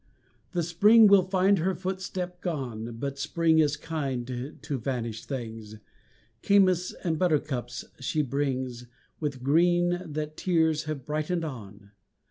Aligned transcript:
The 0.53 0.63
spring 0.63 1.05
will 1.05 1.21
find 1.21 1.59
her 1.59 1.75
footstep 1.75 2.41
gone, 2.41 2.97
But 2.97 3.19
spring 3.19 3.59
is 3.59 3.77
kind 3.77 4.25
to 4.59 4.77
vanished 4.79 5.25
things, 5.29 5.75
Camas 6.41 6.93
and 7.03 7.19
buttercups 7.19 7.85
she 7.99 8.23
brings 8.23 8.87
With 9.19 9.43
green 9.43 10.01
that 10.03 10.37
tears 10.37 10.85
have 10.85 11.05
brightened 11.05 11.45
on. 11.45 11.91